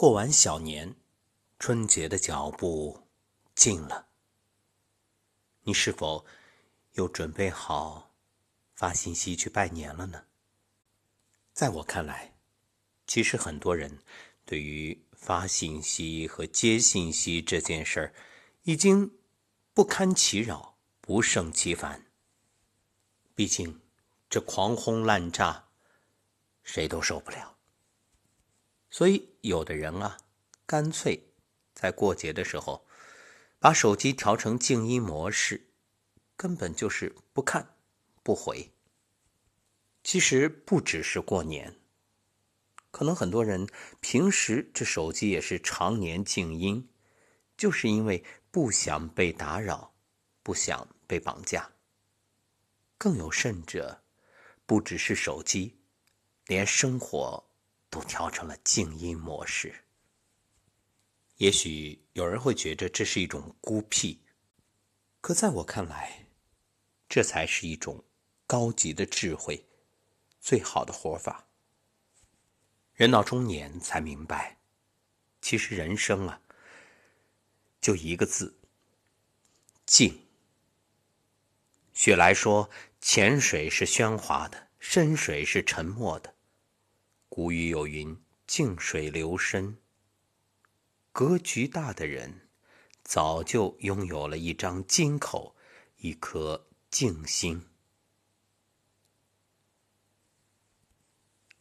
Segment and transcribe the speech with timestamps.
[0.00, 0.96] 过完小年，
[1.58, 3.06] 春节的脚步
[3.54, 4.08] 近了。
[5.64, 6.24] 你是否
[6.92, 8.14] 又准备好
[8.72, 10.24] 发信息去拜年了呢？
[11.52, 12.34] 在我看来，
[13.06, 14.02] 其实很多人
[14.46, 18.14] 对于发信息和接信息这件事儿，
[18.62, 19.18] 已经
[19.74, 22.06] 不堪其扰，不胜其烦。
[23.34, 23.82] 毕竟，
[24.30, 25.68] 这狂轰滥炸，
[26.62, 27.58] 谁都受不了。
[28.90, 30.18] 所以，有的人啊，
[30.66, 31.32] 干脆
[31.74, 32.84] 在过节的时候，
[33.60, 35.68] 把手机调成静音模式，
[36.36, 37.76] 根本就是不看、
[38.22, 38.72] 不回。
[40.02, 41.78] 其实不只是过年，
[42.90, 43.68] 可能很多人
[44.00, 46.88] 平时这手机也是常年静音，
[47.56, 49.94] 就是因为不想被打扰，
[50.42, 51.70] 不想被绑架。
[52.98, 54.02] 更有甚者，
[54.66, 55.78] 不只是手机，
[56.46, 57.49] 连生活。
[57.90, 59.84] 都调成了静音模式。
[61.36, 64.20] 也许有人会觉得这是一种孤僻，
[65.20, 66.26] 可在我看来，
[67.08, 68.04] 这才是一种
[68.46, 69.66] 高级的智慧，
[70.40, 71.48] 最好的活法。
[72.94, 74.58] 人到中年才明白，
[75.40, 76.42] 其实人生啊，
[77.80, 78.58] 就一个字：
[79.86, 80.26] 静。
[81.94, 86.34] 雪莱说：“浅水是喧哗的，深水是沉默的。”
[87.40, 89.78] 古语有云：“静水流深。”
[91.10, 92.50] 格局大的人，
[93.02, 95.56] 早就拥有了一张金口，
[95.96, 97.66] 一颗静心。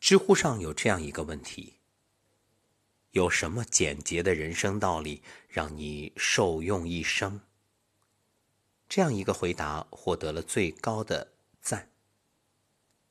[0.02, 1.78] 知乎上有这样一个问题：
[3.12, 7.40] 有什么简洁的人生道理让你受用一生？
[8.90, 11.90] 这样一个回答获得了最高的赞。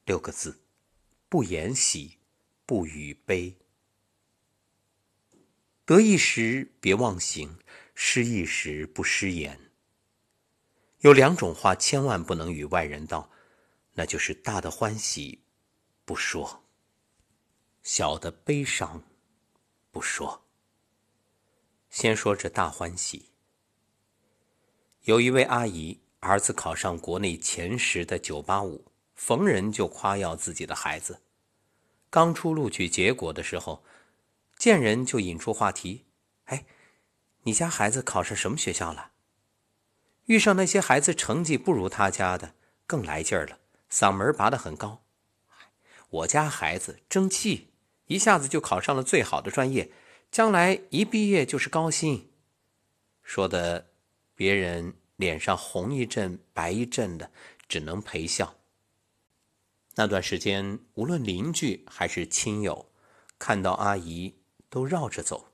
[0.05, 0.61] 六个字：
[1.31, 2.19] 不言喜。
[2.69, 3.57] 不语悲，
[5.87, 7.59] 得意时别忘形，
[7.95, 9.59] 失意时不失言。
[10.99, 13.31] 有两种话千万不能与外人道，
[13.95, 15.43] 那就是大的欢喜
[16.05, 16.63] 不说，
[17.83, 19.03] 小的悲伤
[19.91, 20.45] 不说。
[21.89, 23.31] 先说这大欢喜，
[25.05, 31.23] 有一位阿姨儿子考上国内前十的九八五，逢人就夸耀自己的孩子。
[32.11, 33.85] 刚出录取结果的时候，
[34.57, 36.07] 见人就引出话题
[36.47, 36.65] ：“哎，
[37.43, 39.13] 你家孩子考上什么学校了？”
[40.27, 42.55] 遇上那些孩子成绩不如他家的，
[42.87, 43.59] 更来劲儿了，
[43.91, 45.03] 嗓门拔得很高
[46.11, 47.73] ：“我家孩子争气，
[48.09, 49.91] 一下子就考上了最好的专业，
[50.31, 52.31] 将来一毕业就是高薪。”
[53.23, 53.91] 说的
[54.35, 57.31] 别人脸上红一阵白一阵的，
[57.67, 58.58] 只能陪笑。
[59.99, 62.89] 那段时间，无论邻居还是亲友，
[63.37, 64.33] 看到阿姨
[64.71, 65.51] 都绕着走。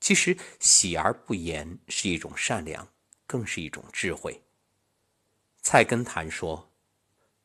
[0.00, 2.88] 其实，喜而不言是一种善良，
[3.24, 4.42] 更是一种智慧。
[5.60, 6.72] 菜根谭说：“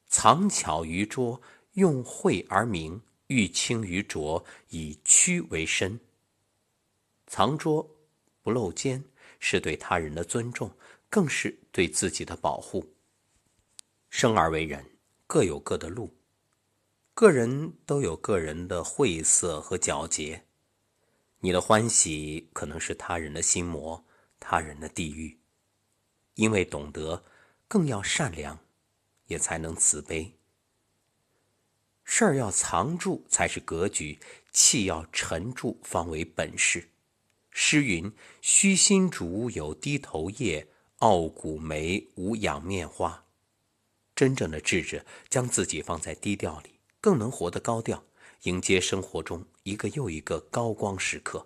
[0.09, 1.39] 藏巧于拙，
[1.73, 5.99] 用晦而明；欲清于浊，以曲为深。”
[7.27, 7.87] 藏拙
[8.41, 9.03] 不露尖，
[9.39, 10.75] 是对他人的尊重，
[11.07, 12.95] 更是对自己的保护。
[14.09, 14.83] 生而为人。
[15.27, 16.15] 各有各的路，
[17.13, 20.45] 个人都有个人的晦涩和皎洁。
[21.41, 24.05] 你的欢喜可能是他人的心魔，
[24.39, 25.37] 他人的地狱。
[26.35, 27.25] 因为懂得，
[27.67, 28.57] 更要善良，
[29.25, 30.33] 也才能慈悲。
[32.05, 34.17] 事儿要藏住才是格局，
[34.53, 36.89] 气要沉住方为本事。
[37.51, 38.09] 诗云
[38.39, 43.25] ：“虚心竹有低头叶，傲骨梅无仰面花。”
[44.17, 48.03] 真正的智者将自己放在低调里，更能活得高调，
[48.41, 51.45] 迎接生活中一个又一个高光时刻。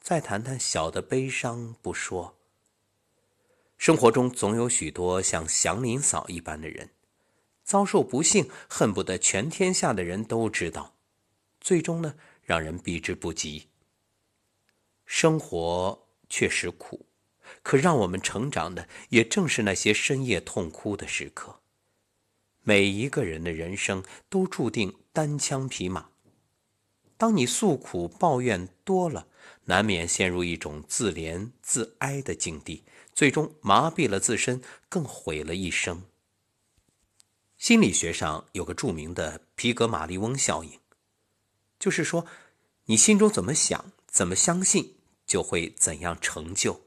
[0.00, 2.38] 再谈谈小的悲伤不说。
[3.76, 6.88] 生活中总有许多像祥林嫂一般的人，
[7.62, 10.94] 遭受不幸，恨不得全天下的人都知道，
[11.60, 13.68] 最终呢，让人避之不及。
[15.04, 17.04] 生活确实苦。
[17.62, 21.60] 可让我们成长的，也正是那些深夜痛哭的时刻。
[22.62, 26.10] 每一个人的人生都注定单枪匹马。
[27.16, 29.28] 当你诉苦抱怨多了，
[29.64, 32.84] 难免陷入一种自怜自哀的境地，
[33.14, 36.02] 最终麻痹了自身，更毁了一生。
[37.58, 40.80] 心理学上有个著名的皮格马利翁效应，
[41.78, 42.26] 就是说，
[42.86, 46.80] 你心中怎么想，怎么相信，就会怎样成就。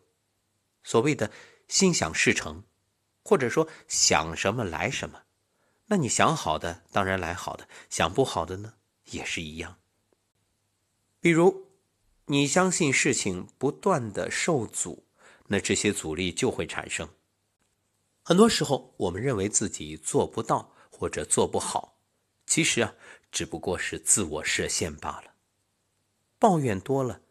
[0.86, 1.30] 所谓的
[1.68, 2.64] “心想事成”，
[3.26, 5.24] 或者说“想什么来什么”，
[5.88, 9.80] 那你想好的当然来好的，想不好的呢也是一样。
[11.20, 11.68] 比如，
[12.28, 15.08] 你相信事情不断的受阻，
[15.48, 17.10] 那这些阻力就会产生。
[18.22, 22.00] 很多时候，我们认为自己做不到或者做不好，
[22.46, 22.94] 其实啊，
[23.32, 25.34] 只不过是自我设限罢了。
[26.38, 27.22] 抱怨多了，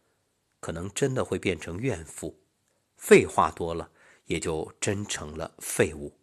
[0.58, 2.34] 可能真的会变成怨妇；
[3.06, 3.90] 废话多了，
[4.24, 6.16] 也就真成了废物。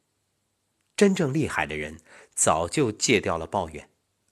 [0.95, 1.99] 真正厉害的人，
[2.33, 3.87] 早就戒掉了抱怨，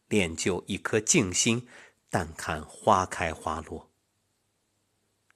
[0.08, 1.68] 练就一颗静心，
[2.10, 3.92] 但看花开花落。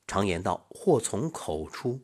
[0.07, 2.01] 常言道：“祸从口出。”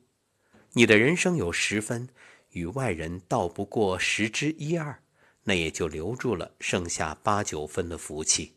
[0.73, 2.09] 你的人生有十分，
[2.51, 5.01] 与外人道不过十之一二，
[5.45, 8.53] 那也就留住了剩下八九分的福气。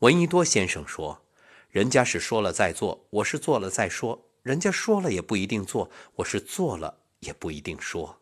[0.00, 1.24] 闻一多先生说
[1.70, 8.20] ：“人家是说了再做，我是做了再说；人家说了也不一定做，我是做了也不一定说。”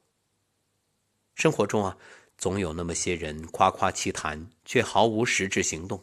[1.35, 1.97] 生活中啊，
[2.37, 6.01] 总有那么些人夸夸其谈，却毫无实质行动；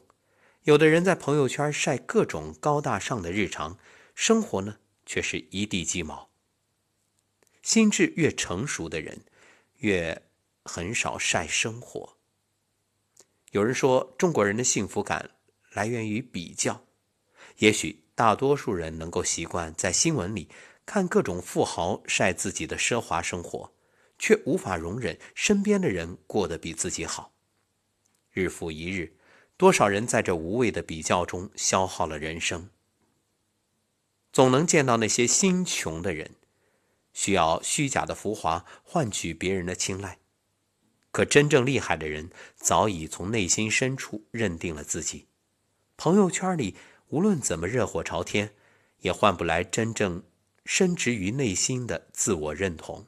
[0.64, 3.78] 有的人在朋友圈晒各种高大上的日常
[4.14, 6.30] 生活呢，却是一地鸡毛。
[7.62, 9.26] 心智越成熟的人，
[9.78, 10.22] 越
[10.64, 12.18] 很少晒生活。
[13.52, 15.32] 有人说，中国人的幸福感。
[15.72, 16.86] 来源于比较，
[17.58, 20.48] 也许大多数人能够习惯在新闻里
[20.86, 23.74] 看各种富豪晒自己的奢华生活，
[24.18, 27.34] 却无法容忍身边的人过得比自己好。
[28.32, 29.18] 日复一日，
[29.58, 32.70] 多少人在这无谓的比较中消耗了人生。
[34.32, 36.36] 总能见到那些心穷的人，
[37.14, 40.20] 需要虚假的浮华换取别人的青睐，
[41.12, 45.28] 可真正厉害的人早已从内心深处认定了自己。
[45.98, 46.76] 朋友圈里
[47.10, 48.56] 无论怎么热火朝天，
[49.00, 50.24] 也换不来真正
[50.66, 53.08] 深植于内心的自我认同。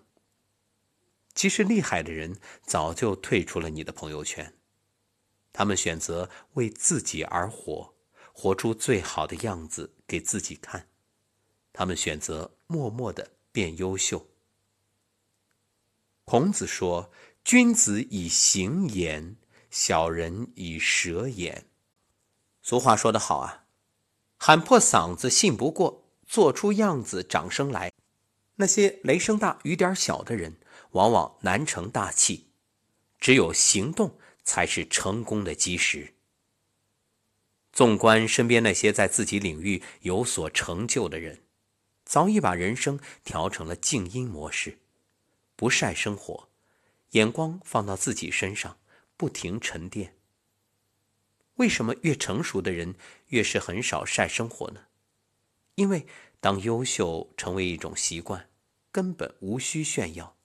[1.34, 4.56] 其实厉害的人早就退出了你的朋友圈，
[5.54, 7.94] 他们选择为自己而活，
[8.34, 10.88] 活出最好的样子给自己看。
[11.74, 14.28] 他们选择默默的变优秀。
[16.26, 17.12] 孔子说
[17.46, 19.38] ：“君子以行言，
[19.70, 21.68] 小人以舌言。”
[22.64, 23.67] 俗话说得好啊，
[24.38, 27.92] 喊破嗓子信不过，做出样子掌声来。
[28.56, 30.58] 那些雷声大雨点小的人，
[30.92, 32.48] 往往难成大器。
[33.20, 36.14] 只有行动才是成功的基石。
[37.74, 41.44] 纵观身边那些在自己领域有所成就的人，
[42.06, 44.80] 早已把人生调成了静音模式，
[45.56, 46.50] 不晒生活，
[47.12, 48.78] 眼光放到自己身上，
[49.16, 50.17] 不停沉淀。
[51.58, 52.96] 为什么越成熟的人
[53.28, 54.86] 越是很少晒生活呢？
[55.76, 56.08] 因为
[56.40, 58.50] 当优秀成为一种习惯，
[58.92, 60.36] 根本无需炫耀。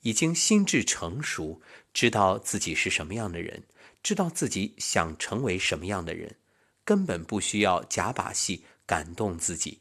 [0.00, 1.62] 已经心智成熟，
[1.94, 3.64] 知道自己是什么样的人，
[4.02, 6.36] 知道自己想成为什么样的人，
[6.84, 9.80] 根本不需要假把戏感动自己。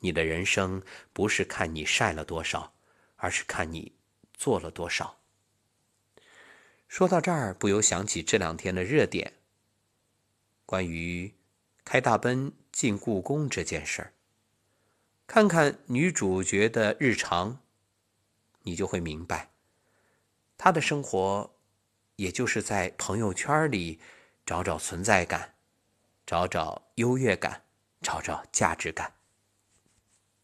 [0.00, 0.82] 你的人生
[1.12, 2.74] 不是看你晒了多少，
[3.16, 3.92] 而是看你
[4.34, 5.19] 做了多少。
[6.90, 9.34] 说到这儿，不由想起这两天的热点。
[10.66, 11.32] 关于
[11.84, 14.12] 开大奔进故宫这件事儿，
[15.24, 17.60] 看看女主角的日常，
[18.64, 19.52] 你就会明白，
[20.58, 21.54] 她的生活，
[22.16, 24.00] 也就是在朋友圈里
[24.44, 25.54] 找找存在感，
[26.26, 27.62] 找找优越感，
[28.02, 29.14] 找找价值感。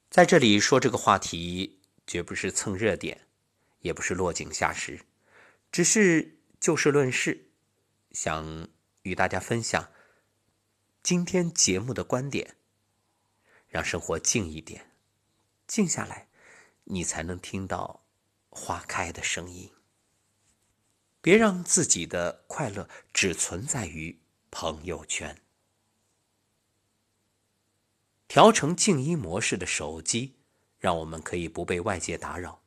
[0.08, 3.26] 在这里说这个话题，绝不是蹭热点，
[3.80, 5.00] 也不是落井下石，
[5.72, 6.35] 只是。
[6.58, 7.50] 就事论事，
[8.10, 8.68] 想
[9.02, 9.92] 与大家分享
[11.02, 12.56] 今天节目的观点，
[13.68, 14.90] 让生活静一点，
[15.66, 16.28] 静下来，
[16.84, 18.04] 你才能听到
[18.48, 19.70] 花开的声音。
[21.20, 24.20] 别让自己的快乐只存在于
[24.50, 25.42] 朋友圈。
[28.28, 30.36] 调成静音模式的手机，
[30.78, 32.60] 让我们可以不被外界打扰；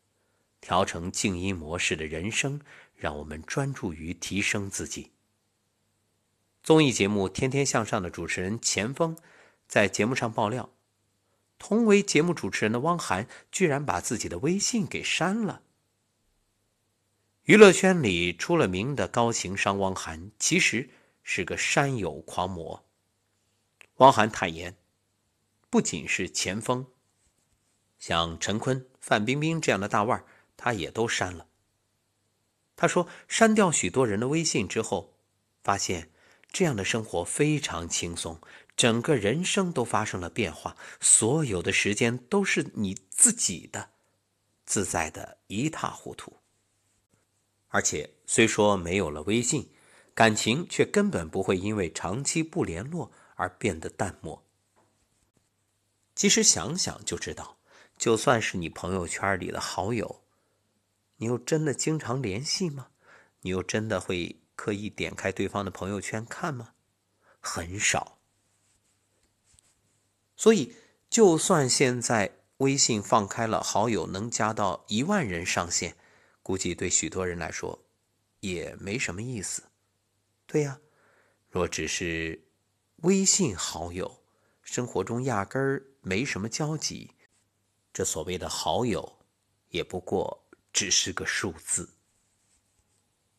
[0.62, 2.62] 调成静音模式的人生。
[3.00, 5.12] 让我们专注于提升自己。
[6.62, 9.18] 综艺节目《天天向上》的主持人钱枫
[9.68, 10.70] 在节目上爆料，
[11.58, 15.62] 同为节目主持人的汪涵居然把自己的微信给删了。
[17.44, 20.90] 娱乐圈里出了名的高情商汪涵，其实
[21.24, 22.86] 是个删友狂魔。
[23.96, 24.76] 汪涵坦言，
[25.70, 26.86] 不仅是钱枫，
[27.98, 30.26] 像陈坤、范冰冰这样的大腕儿
[30.58, 31.48] 他也都删了。
[32.82, 35.14] 他说：“删掉许多人的微信之后，
[35.62, 36.12] 发现
[36.50, 38.40] 这样的生活非常轻松，
[38.78, 43.90] 整个人生都发生了变化，所有的时间都是你自己的，
[44.66, 46.38] 自在的一塌糊涂。
[47.68, 49.70] 而且虽说没有了微信，
[50.14, 54.42] 感情却根本不会因为长期不联络而变得淡漠。
[56.16, 57.58] 其实想想就知道，
[57.98, 60.22] 就算是你朋友圈里的好友，
[61.20, 62.88] 你又真的经常联系吗？
[63.42, 66.74] 你又真的会刻意点开对方的朋友圈看吗？
[67.40, 68.20] 很少。
[70.36, 70.74] 所以，
[71.10, 75.96] 就算现在微信放开了，好友能加到一万人上限，
[76.42, 77.84] 估计对许多人来说
[78.40, 79.64] 也没什么意思。
[80.46, 80.80] 对呀，
[81.50, 82.48] 若只是
[82.98, 84.24] 微信好友，
[84.62, 87.12] 生活中压根儿没什么交集，
[87.92, 89.20] 这所谓的好友，
[89.70, 91.90] 也不过只是个数字。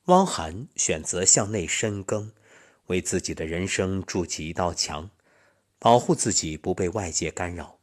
[0.06, 2.32] 汪涵选择向内深耕，
[2.86, 5.10] 为自己的人生筑起一道墙，
[5.78, 7.78] 保护自己不被外界干扰。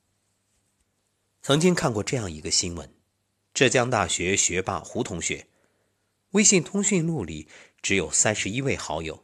[1.41, 2.93] 曾经看过这样一个新闻：
[3.53, 5.47] 浙江大学学霸胡同学，
[6.31, 7.47] 微信通讯录里。
[7.79, 9.23] 只有三十一位好友，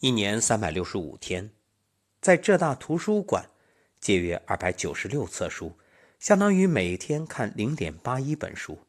[0.00, 1.52] 一年三百六十五天，
[2.20, 3.50] 在浙大图书馆
[4.00, 5.78] 借阅二百九十六册书，
[6.18, 8.80] 相当于每天看零点八一本书。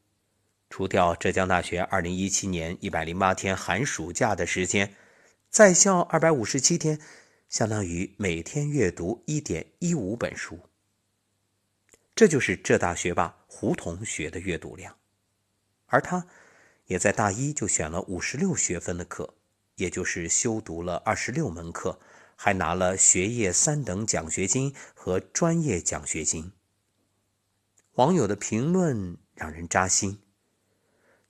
[0.75, 4.95] 除掉浙江大学二零一七年一百零八天寒暑假的时间，
[5.47, 6.99] 在校二百五十七天，
[7.47, 10.57] 相当于每天阅读一点一五本书。
[12.15, 14.97] 这就是浙大学霸胡同学的阅读量，
[15.85, 16.25] 而他。
[16.87, 19.35] 也在大一就选了五十六学分的课，
[19.75, 21.99] 也就是修读了二十六门课，
[22.35, 26.51] 还拿了学业三等奖学金和专业奖学金。
[27.93, 30.22] 网友的评论让人扎心。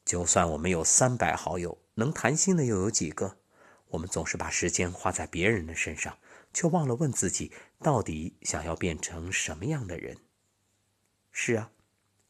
[0.06, 3.38] 就算我们有三百好友，能谈心的又有几个？
[3.90, 6.18] 我们总是把时间花在别人的身上，
[6.54, 10.18] 却忘了问自己，到底想要变成什么样的人？
[11.32, 11.72] 是啊，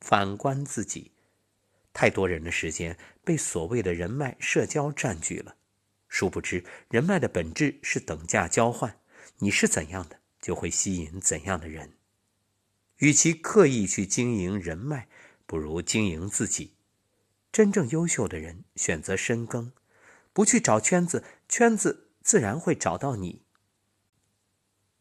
[0.02, 1.12] 反观自己。
[1.94, 5.56] 太多人的时间被所谓的人脉社交占据了，
[6.08, 9.00] 殊不知人脉的本质是等价交换。
[9.38, 11.94] 你是怎样的，就会吸引怎样的人。
[12.98, 15.08] 与其刻意去经营人脉，
[15.46, 16.73] 不如经营自己。
[17.54, 19.72] 真正优秀的人选择深耕，
[20.34, 23.44] 不去找圈子，圈子自然会找到你。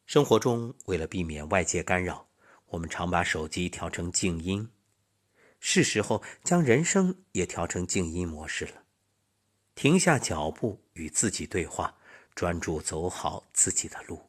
[0.04, 2.28] 生活中，为了避免外界干扰，
[2.66, 4.68] 我们常把手机调成静音。
[5.60, 8.82] 是时候将人生也调成静音模式了，
[9.74, 11.96] 停下脚步，与自己对话，
[12.34, 14.28] 专注走好自己的路。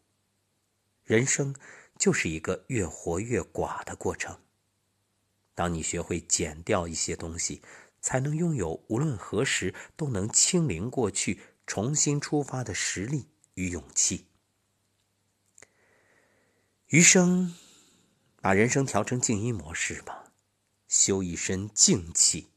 [1.03, 1.53] 人生
[1.99, 4.39] 就是一个越活越寡的过程。
[5.55, 7.61] 当你学会减掉一些东西，
[8.03, 14.27] 才能拥有无论何时都能清零过去、重新出发的实力与勇气。
[16.87, 17.55] 余生，
[18.41, 20.33] 把人生调成静音模式吧。
[20.87, 22.49] 修一身静气。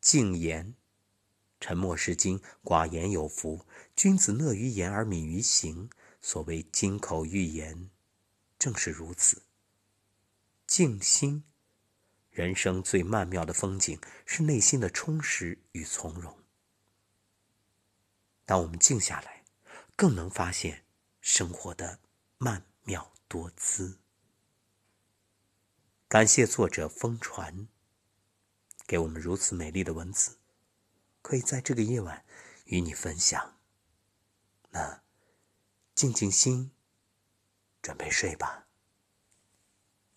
[0.00, 0.74] 静言，
[1.60, 3.64] 沉默是金，寡言有福。
[3.94, 5.88] 君子讷于言而敏于行。
[6.20, 7.90] 所谓金口玉言，
[8.58, 9.42] 正是如此。
[10.66, 11.44] 静心，
[12.36, 16.36] 人生最曼妙的风景是内心的充实与从容。
[18.44, 19.42] 当我们静下来，
[19.96, 20.84] 更能发现
[21.22, 21.98] 生活的
[22.36, 24.00] 曼妙多姿。
[26.08, 27.68] 感谢作者风传
[28.86, 30.36] 给我们如此美丽的文字，
[31.22, 32.22] 可以在这个夜晚
[32.66, 33.58] 与你分享。
[34.68, 35.00] 那
[35.94, 36.70] 静静心，
[37.80, 38.65] 准备睡吧。